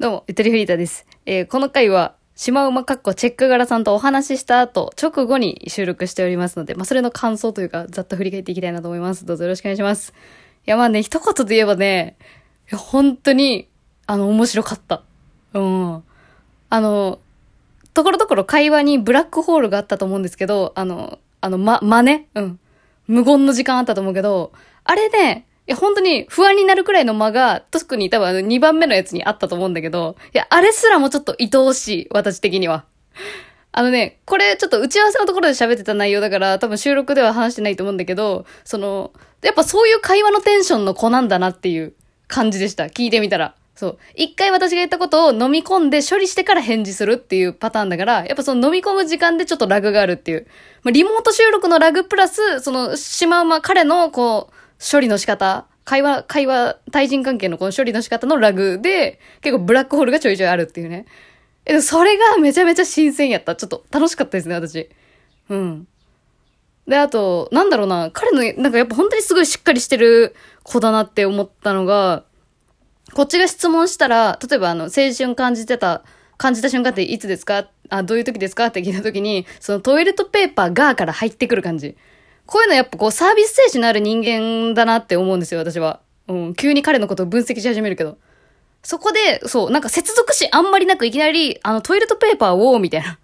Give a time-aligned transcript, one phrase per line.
[0.00, 1.04] どうも、ゆとりフリーターです。
[1.26, 9.26] えー、この回は、シマウマかっこチェック柄さんとお話しした後、直後に収録しておりますので、まあ、それの感想というか、ざっと振り返っていきたいなと思います。
[9.26, 10.14] どうぞよろしくお願いします。
[10.66, 12.16] いや、まあね、一言で言えばね、
[12.72, 13.68] 本当に、
[14.06, 15.02] あの、面白かった。
[15.52, 16.02] うん。
[16.70, 17.18] あの、
[17.92, 22.26] ところどころ会話にブラックホールがあったと思うんですけど、あの、あの、ま、真似？
[22.36, 22.58] うん。
[23.06, 32.84] 無言の時間あったと思うけど、あれね、や、本当に不安になるくらいの間が、特に多分あの2番目のやつにあったと思うんだけど、いや、あれすらもちょっと愛おしい、私的には。
[33.72, 41.94] あのね、これちょっと打ち合わせのところで喋ってた内容だから、多分収録では話してないと思うんだけど、その、やっぱそういう会話のテンションの子なんだなっていう
[42.26, 42.84] 感じでした。
[42.84, 43.54] 聞いてみたら。
[43.76, 43.98] そう。
[44.14, 50.46] 一回私が言ったことを飲み込んで処理してから返事するっていうパターンだから、やっぱその飲み込む時間でちょっとラグがあるっていう。
[50.82, 61.06] まあ、リモート収録のラグプラス、その、シマウマ、彼の、こう、処理の仕方会話、会話、対人関係のこの処理の仕方のラグで、結構ブラックホールがちょいちょいあるっていうね。
[61.64, 63.56] え、それがめちゃめちゃ新鮮やった。
[63.56, 64.88] ちょっと楽しかったですね、私。
[65.48, 65.88] うん。
[66.86, 72.24] で、あと、なんだろうな、彼の、なんかやっぱ本当にすごいしっかりしてる子だなって思ったのが、
[73.12, 76.04] こっちが質問したら、例えばあの、青春感じてた、
[76.36, 77.68] 感じた瞬間っていつですか？
[77.90, 78.66] あ、どういう時ですか？
[78.66, 81.96] って聞いた時に、そのトイレットペーパーがから入ってくる感じ。
[82.46, 86.00] こういうのやっぱこうサービス精神のある人間だなって思うんですよ、私は。
[86.28, 88.18] うん、急に彼のことを分析し始めるけど。
[88.82, 93.18] そこで、そう、なんか接続詞あんまりなくいきなり、あのトイレットペーパーを、みたいな。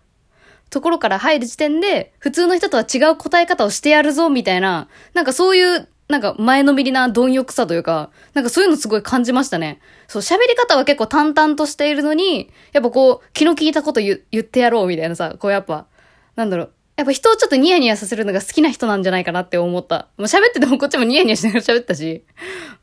[0.69, 9.80] ところから入る時点で、普通の人とは違う答え方をしてやるぞ、みたいな、なんかそういう、なんか前のめりな貪欲さというか、なんかそういうのすごい感じましたね。
[10.08, 15.86] そう、喋り方は結構淡々としているのに、やっぱこう、気の利いたこと言ってやろう、みたいなさ、こうやっぱ、
[16.34, 20.08] なんだろう、やっぱ人をちょっとニヤニヤさせるのが好きな人なんじゃないかなって思った。
[20.16, 22.25] もう喋っててもこっちもニヤニヤしながら喋ったし。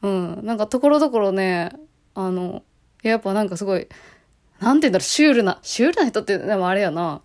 [0.02, 0.39] うん。
[0.44, 1.72] なんかところどころね、
[2.14, 2.61] あの、
[3.02, 3.88] やっぱなんかすごい、
[4.59, 7.22] なんて言うんだろう、シュールな、シュールな人って、でもあれやな。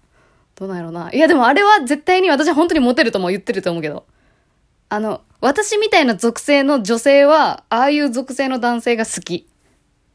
[0.54, 1.12] どうなんやろな。
[1.12, 4.06] いやでもあれは絶対に私は本当にモテるとも言ってると思うけど。
[4.88, 9.46] あの、私みたいな属性の女性は、ああいう属性の男性が好き。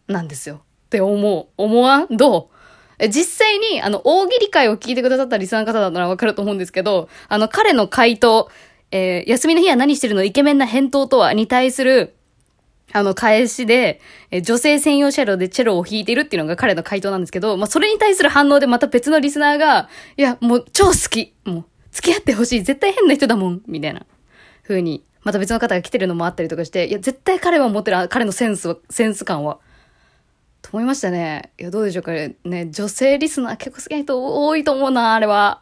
[0.07, 0.56] なんですよ。
[0.56, 1.47] って思う。
[1.56, 2.07] 思わん？
[2.17, 2.53] どう？
[3.09, 8.50] 実際に、あの、大喜利会を聞いてくださったリスナーの方だったらわかると思うんですけど、あの、彼の回答、
[8.91, 12.16] えー、休みの日は何してるのイケメンな返答とはに対する、
[12.92, 14.00] あの、返しで、
[14.30, 24.06] えー、女性専用車両でチェロを弾いてるっていうのが彼の回答なんですけど、まあ、それに対する反応でまた別のリスナーが、いや、もう超好きもう、付き合ってほしい絶対変な人だもんみたいな、
[24.63, 29.59] 風に、また別の方が来てるのもあったりとかして、いや、絶対彼は持ってる、彼のセンスは、センス感は、
[30.63, 31.51] と思いましたね。
[31.59, 32.35] いや、どうでしょうかね。
[32.72, 35.62] 女性リスナー結構好きな人多いと思うな、あれは。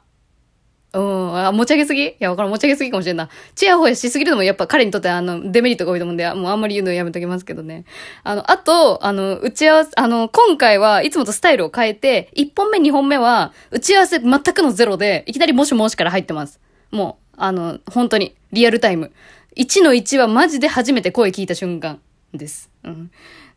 [0.93, 1.37] うん。
[1.37, 2.05] あ、持ち上げすぎ？
[2.05, 2.51] いや、わからん。
[2.51, 3.29] 持ち上げすぎかもしれんな。
[3.55, 7.85] チヤホヤしすぎるのもやっぱ彼にとってあの、デメリットが多いと思うんで、もうあんまり言うのやめときますけどね。
[8.23, 16.59] あの、あと、あの、打ち合わせ、あの、今回はいつもとスタイルを変えて、1本目2本目は、打ち合わせ全くのゼロで、いきなりもしもしから入ってます。
[16.91, 19.11] もう、あの、本当に、リアルタイム。
[19.55, 22.01] 1の1はマジで初めて声聞いた瞬間
[22.33, 22.69] です。
[22.83, 23.11] うん。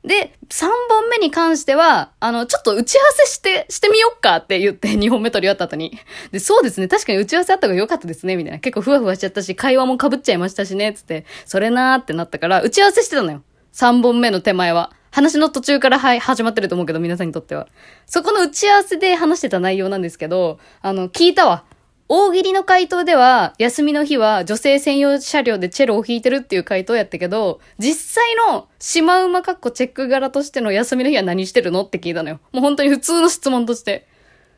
[0.05, 5.99] で、3本目に関しては、あの、ちょっと打ち合わせして、してみよっかって言って2本目取り終わった後に。
[6.31, 8.59] で、そうですね、確かに打ち合わせあった方が良かったですね、みたいな。
[8.59, 13.43] 結構ふわふわしちゃったし、会話も被っちゃいましたしね、つって、それなーってなったから、打ち合わせしてたのよ。
[13.73, 14.93] 3本目の手前は。
[15.11, 17.69] 話の途中からはい、始まってると思うけど、皆さんにとっては。
[18.05, 21.65] そこの打ち合わせで話してた内容なんですけど、あの、聞いたわ。
[22.07, 32.41] 大喜利の回答では、休みの日は女性専用車両でチェロを弾いてるっていう回答やったけど、実際のシマウマかっこチェック柄としての休みの日は何してるのって聞いたのよ。
[32.53, 34.07] もう本当に普通の質問として。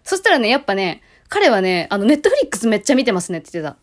[0.02, 3.76] そしたらね、やっぱね、彼はね、あの、ネットフリックスめっちゃ見てますねって言ってた。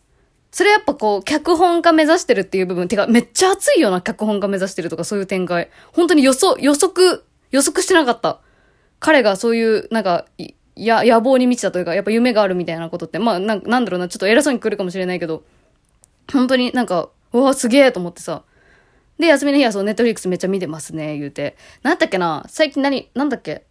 [0.52, 2.90] それやっぱこう、脚本家目指してるっていう部分。
[2.90, 5.70] てか、めっちゃ熱いような脚本家目指してるとかそういう展開。
[5.94, 8.42] 本当に予想、予測、予測してなかった。
[9.00, 10.26] 彼がそういう、なんか、
[10.76, 15.44] や、野望に満ちたというか、やっぱ夢があるみたいなことって、まあ、ななんだろうな、ちょっと偉そうに来るかもしれないけど、
[16.32, 18.44] 本当になんか、うわ、すげえと思ってさ。
[19.20, 21.56] で、休みの日はそう、ネットフリックスめっちゃ見てますね、言うて。
[21.84, 23.64] なんだっけな最近何、なんだっけ？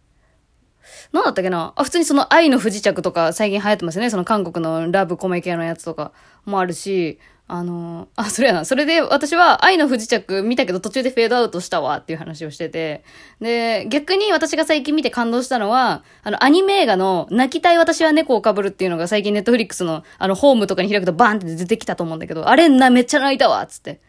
[1.11, 1.73] なんだったっけな？
[1.75, 4.09] あ、普通にその愛の不時着とか最近流行ってますよね。
[4.09, 6.11] その韓国のラブコメ系のやつとか
[6.45, 8.63] もあるし、あの、あ、それやな。
[8.63, 13.03] それで私は愛の不時着見たけど途中でフェードアウトしたわっていう話をしてて。
[13.41, 23.99] で、逆に私が最近見て感動したのは、あの、アニメ映画の泣きたい私は猫をかぶるっていうのが最近ネットフリックスのあの、ホームとかに開くとバーンって出てきたと思うんだけど、あれな、めっちゃ泣いたわつって。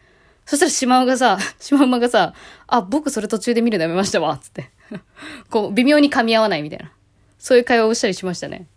[0.45, 2.33] そしたらシマウがさ、シマウマがさ、
[2.67, 4.71] あ、僕それ途中で見るのやめましたわつって。
[5.49, 6.91] こう、微妙に噛み合わないみたいな。
[7.39, 8.67] そういう会話をしたりしましたね。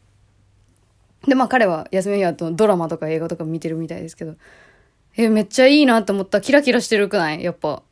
[1.27, 4.35] で、まあ彼は休みの日はドラマとか映画とか見てるみたいですけど、
[5.17, 6.41] え、めっちゃいいなって思った。
[6.41, 7.43] キラキラしてるくない？
[7.43, 7.83] やっぱ。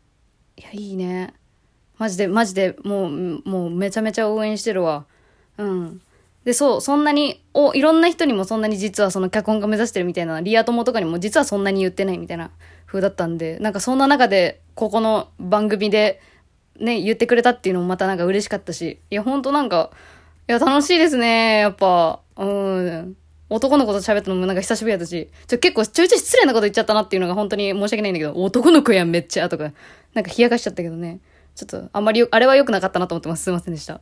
[0.57, 1.35] いや、いいね。
[1.99, 5.07] マジで、マジで、もう、もうめちゃめちゃ応援してるわ。
[5.59, 6.01] うん。
[6.45, 12.51] で、そう、そんなに、お、いろんな人にもそんなに実はその脚本家目指してるみたいな、リア友とかにも実はそんなに言ってないみたいな
[12.87, 16.21] 風だったんで、なんかそんな中で、ここの番組で、
[16.81, 19.91] ね、言ってくれたっていうのもまたなんか嬉しかったし、いや、ほんとなんか、
[20.49, 22.21] いや、楽しいですね、やっぱ。
[22.37, 23.17] うん。
[23.49, 29.73] 男の子と喋ったのもなんか久しぶりやったし、ちょ、結構ちょいちょい失礼なこと言っちゃったなっていうのが本当に申し訳ないんだけど、男の子やんめっちゃ、とか、
[30.15, 31.21] なんか冷やかしちゃったけどね。
[31.55, 33.45] ちょっと、あんまり、あれは良くなかったなと思ってます。
[33.45, 34.01] すいませんでした。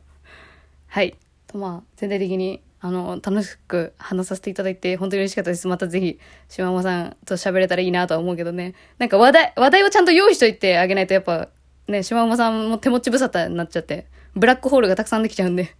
[0.87, 1.15] はい。
[1.47, 5.67] と、まあ、全体的に、あの、楽しく話させていただいて、本当に嬉しかったです。
[5.67, 6.19] またぜひ、
[6.49, 8.75] 島間さんと喋れたらいいなとは思うけどね。
[8.99, 11.49] なんか話題、話題をちゃんと用意しといてあげないと、やっぱ、
[11.87, 15.75] ね、シマウマさんも手持ち無沙汰になっちゃって、ブラックホールがたくさんできちゃうんで。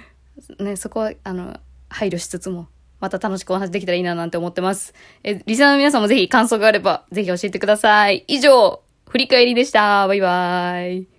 [0.60, 1.58] ね、そこは、あの、
[1.88, 2.68] 配慮しつつも、
[3.00, 4.94] また楽しくお話できたらいいななんて思ってます。
[5.24, 8.24] え、リスナーの皆さんもぜひ感想があれば、ぜひ教えてください。
[8.28, 10.06] 以上、振り返りでした。
[10.06, 11.15] バイバーイ。